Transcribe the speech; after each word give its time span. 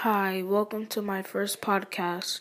Hi, 0.00 0.42
welcome 0.42 0.86
to 0.86 1.02
my 1.02 1.20
first 1.20 1.60
podcast. 1.60 2.40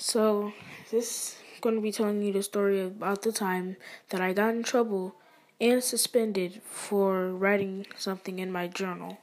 So, 0.00 0.52
this 0.90 1.06
is 1.06 1.36
going 1.60 1.76
to 1.76 1.80
be 1.80 1.92
telling 1.92 2.20
you 2.20 2.32
the 2.32 2.42
story 2.42 2.80
about 2.82 3.22
the 3.22 3.30
time 3.30 3.76
that 4.08 4.20
I 4.20 4.32
got 4.32 4.52
in 4.52 4.64
trouble 4.64 5.14
and 5.60 5.84
suspended 5.84 6.62
for 6.64 7.28
writing 7.28 7.86
something 7.96 8.40
in 8.40 8.50
my 8.50 8.66
journal. 8.66 9.18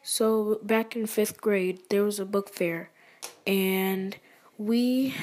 So, 0.00 0.60
back 0.62 0.94
in 0.94 1.08
fifth 1.08 1.40
grade, 1.40 1.80
there 1.90 2.04
was 2.04 2.20
a 2.20 2.24
book 2.24 2.50
fair, 2.50 2.90
and 3.44 4.16
we 4.58 5.16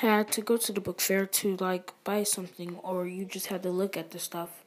had 0.00 0.32
to 0.32 0.40
go 0.40 0.56
to 0.56 0.72
the 0.72 0.80
book 0.80 1.02
fair 1.02 1.26
to 1.26 1.56
like 1.56 1.92
buy 2.02 2.22
something, 2.22 2.78
or 2.82 3.06
you 3.06 3.26
just 3.26 3.48
had 3.48 3.62
to 3.64 3.70
look 3.70 3.94
at 3.94 4.12
the 4.12 4.18
stuff. 4.18 4.64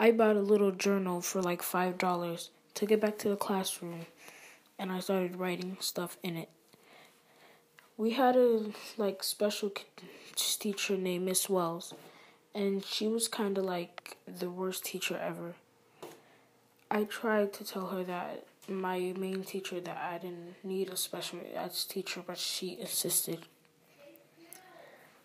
I 0.00 0.10
bought 0.10 0.36
a 0.36 0.40
little 0.40 0.72
journal 0.72 1.20
for 1.20 1.42
like 1.42 1.60
five 1.60 1.98
dollars, 1.98 2.48
took 2.72 2.90
it 2.90 3.02
back 3.02 3.18
to 3.18 3.28
the 3.28 3.36
classroom 3.36 4.06
and 4.78 4.92
I 4.92 5.00
started 5.00 5.36
writing 5.36 5.76
stuff 5.80 6.16
in 6.22 6.36
it. 6.36 6.48
We 7.96 8.12
had 8.12 8.36
a 8.36 8.72
like 8.96 9.22
special 9.22 9.72
teacher 10.34 10.96
named 10.96 11.24
Miss 11.24 11.48
Wells, 11.48 11.94
and 12.54 12.84
she 12.84 13.06
was 13.06 13.28
kind 13.28 13.56
of 13.56 13.64
like 13.64 14.16
the 14.26 14.50
worst 14.50 14.84
teacher 14.84 15.18
ever. 15.18 15.54
I 16.90 17.04
tried 17.04 17.52
to 17.54 17.64
tell 17.64 17.86
her 17.88 18.04
that 18.04 18.44
my 18.68 19.12
main 19.16 19.44
teacher 19.44 19.80
that 19.80 19.96
I 19.96 20.18
didn't 20.18 20.56
need 20.62 20.90
a 20.90 20.96
special 20.96 21.40
ed 21.54 21.72
teacher, 21.88 22.22
but 22.26 22.38
she 22.38 22.78
insisted. 22.80 23.40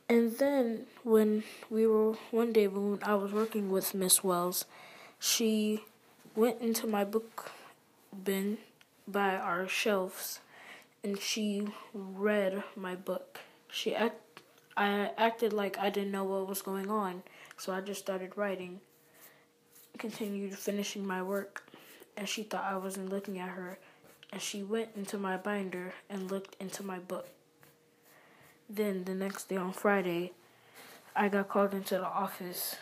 And 0.08 0.38
then 0.38 0.88
when 1.03 1.44
we 1.70 1.88
were 1.88 2.13
one 2.31 2.52
day 2.52 2.67
when 2.67 2.99
I 3.03 3.16
was 3.16 3.31
working 3.31 3.70
with 3.70 3.94
Miss 3.94 4.23
Wells, 4.23 4.66
she 5.20 5.83
went 6.36 6.59
into 6.61 6.86
my 6.88 7.03
book 7.03 7.52
bin 8.23 8.58
by 9.07 9.35
our 9.35 9.67
shelves 9.67 10.39
and 11.03 11.19
she 11.19 11.67
read 11.93 12.63
my 12.75 12.95
book. 12.95 13.39
She 13.69 13.95
act 13.95 14.41
I 14.77 15.11
acted 15.17 15.52
like 15.52 15.77
I 15.77 15.89
didn't 15.89 16.11
know 16.11 16.23
what 16.23 16.47
was 16.47 16.61
going 16.61 16.89
on, 16.89 17.23
so 17.58 17.73
I 17.73 17.81
just 17.81 17.99
started 17.99 18.38
writing. 18.38 18.80
Continued 19.97 20.58
finishing 20.58 21.05
my 21.05 21.21
work, 21.21 21.69
and 22.16 22.27
she 22.27 22.43
thought 22.43 22.63
I 22.63 22.77
wasn't 22.77 23.09
looking 23.09 23.38
at 23.38 23.49
her, 23.49 23.77
and 24.31 24.41
she 24.41 24.63
went 24.63 24.89
into 24.95 25.17
my 25.17 25.36
binder 25.36 25.93
and 26.09 26.31
looked 26.31 26.55
into 26.59 26.83
my 26.83 26.99
book. 26.99 27.27
Then 28.69 29.03
the 29.03 29.13
next 29.13 29.49
day 29.49 29.58
on 29.58 29.73
Friday, 29.73 30.31
I 31.15 31.27
got 31.27 31.49
called 31.49 31.73
into 31.73 31.95
the 31.95 32.05
office. 32.05 32.77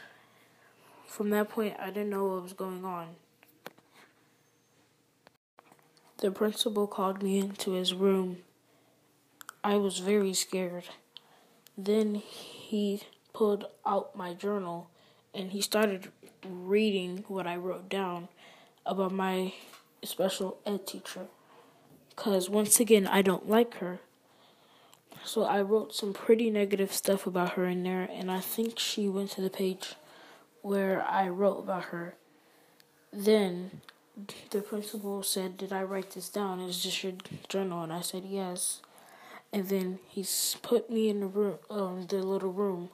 From 1.08 1.32
that 1.32 1.50
point, 1.50 1.76
I 1.80 1.88
didn't 1.88 2.12
know 2.12 2.28
what 2.28 2.44
was 2.44 2.54
going 2.54 2.86
on. 2.86 3.16
The 6.22 6.32
principal 6.32 6.86
called 6.86 7.24
me 7.24 7.40
into 7.40 7.72
his 7.72 7.94
room. 7.94 8.40
I 9.64 9.78
was 9.78 10.00
very 10.00 10.34
scared. 10.34 10.86
Then 11.78 12.16
he 12.16 13.04
pulled 13.34 13.66
out 13.86 14.16
my 14.18 14.34
journal 14.34 14.90
and 15.34 15.52
he 15.52 15.62
started 15.62 16.12
reading 16.46 17.24
what 17.28 17.48
I 17.48 17.56
wrote 17.56 17.88
down 17.88 18.28
about 18.86 19.14
my 19.14 19.54
special 20.04 20.58
ed 20.66 20.86
teacher. 20.86 21.28
Because 22.10 22.50
once 22.50 22.82
again, 22.82 23.08
I 23.08 23.22
don't 23.22 23.48
like 23.48 23.76
her. 23.76 24.00
So 25.24 25.44
I 25.44 25.62
wrote 25.62 25.94
some 25.94 26.14
pretty 26.14 26.50
negative 26.50 26.92
stuff 26.92 27.28
about 27.28 27.54
her 27.54 27.66
in 27.68 27.84
there, 27.84 28.10
and 28.12 28.32
I 28.32 28.40
think 28.40 28.80
she 28.80 29.08
went 29.08 29.32
to 29.32 29.42
the 29.42 29.50
page 29.50 29.96
where 30.62 31.06
I 31.06 31.28
wrote 31.28 31.60
about 31.60 31.86
her. 31.86 32.16
Then 33.12 33.82
the 34.50 34.62
principal 34.62 35.24
said, 35.24 35.58
Did 35.58 35.74
I 35.74 35.84
write 35.84 36.12
this 36.12 36.30
down? 36.30 36.60
Is 36.60 36.84
this 36.84 37.04
your 37.04 37.14
journal? 37.48 37.84
And 37.84 37.94
I 37.94 38.02
said, 38.02 38.24
Yes. 38.26 38.82
And 39.52 39.68
then 39.68 40.00
he 40.08 40.26
put 40.62 40.90
me 40.90 41.10
in 41.10 41.22
the 41.22 41.28
room, 41.28 41.58
um, 41.70 42.06
the 42.08 42.18
little 42.18 42.52
room 42.52 42.90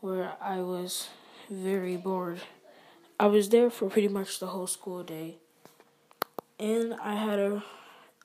where 0.00 0.32
I 0.40 0.60
was 0.60 1.08
very 1.48 1.96
bored. 1.96 2.40
I 3.18 3.26
was 3.26 3.48
there 3.48 3.70
for 3.70 3.88
pretty 3.88 4.08
much 4.08 4.40
the 4.40 4.48
whole 4.48 4.66
school 4.66 5.02
day. 5.02 5.36
And 6.58 6.94
I 6.94 7.14
had 7.14 7.38
a 7.38 7.62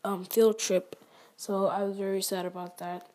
um, 0.03 0.25
field 0.25 0.59
trip, 0.59 0.96
so 1.38 1.68
I 1.68 1.84
was 1.84 1.97
very 1.97 2.22
sad 2.22 2.46
about 2.46 2.80
that. 2.80 3.08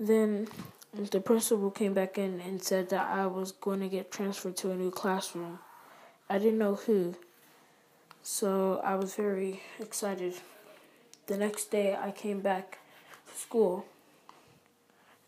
Then 0.00 0.48
the 0.92 1.20
principal 1.20 1.70
came 1.70 1.92
back 1.92 2.18
in 2.18 2.40
and 2.40 2.62
said 2.62 2.88
that 2.90 3.06
I 3.08 3.26
was 3.26 3.52
going 3.52 3.80
to 3.80 3.88
get 3.88 4.10
transferred 4.10 4.56
to 4.58 4.70
a 4.70 4.76
new 4.76 4.90
classroom. 4.90 5.58
I 6.30 6.38
didn't 6.38 6.58
know 6.58 6.76
who. 6.76 7.14
So 8.22 8.80
I 8.84 8.94
was 8.94 9.14
very 9.14 9.62
excited. 9.80 10.34
The 11.26 11.36
next 11.36 11.70
day 11.70 11.96
I 11.96 12.10
came 12.10 12.40
back 12.40 12.78
to 13.26 13.38
school. 13.38 13.86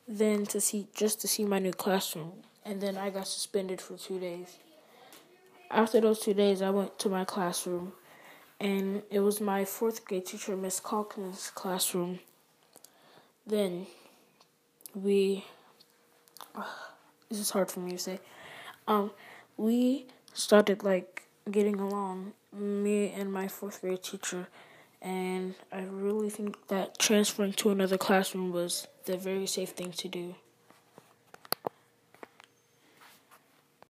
Then 0.07 0.45
to 0.47 0.61
see 0.61 0.89
just 0.95 1.21
to 1.21 1.29
see 1.29 1.45
my 1.45 1.59
new 1.59 1.73
classroom. 1.73 2.33
And 2.65 2.81
then 2.81 2.97
I 2.97 3.11
got 3.11 3.27
suspended 3.27 3.81
for 3.81 3.97
two 3.97 4.19
days. 4.19 4.59
After 5.71 6.01
those 6.01 6.21
two 6.21 6.35
days 6.35 6.63
I 6.63 6.71
went 6.71 6.99
to 6.99 7.09
my 7.09 7.25
classroom 7.25 7.93
and 8.59 9.03
it 9.11 9.21
was 9.21 9.41
my 9.41 9.65
fourth 9.65 10.05
grade 10.05 10.27
teacher, 10.27 10.57
Miss 10.57 10.81
Calkins' 10.81 11.51
classroom. 11.55 12.19
Then 13.47 13.87
we 14.95 15.45
this 17.29 17.39
is 17.39 17.51
hard 17.51 17.71
for 17.71 17.81
me 17.81 17.93
to 17.93 17.99
say. 17.99 18.21
Um, 18.89 19.13
we 19.57 20.07
started 20.35 20.83
like 20.83 21.25
getting 21.51 21.81
along 21.81 22.33
me 22.53 23.11
and 23.11 23.33
my 23.33 23.49
fourth 23.49 23.81
grade 23.81 24.03
teacher, 24.03 24.49
and 25.03 25.55
I 25.73 25.83
really 25.83 26.31
think 26.31 26.69
that 26.69 26.99
transferring 26.99 27.53
to 27.55 27.71
another 27.71 27.99
classroom 27.99 28.53
was 28.53 28.87
the 29.05 29.17
very 29.17 29.47
safe 29.47 29.71
thing 29.71 29.93
to 29.93 30.09
do. 30.09 30.35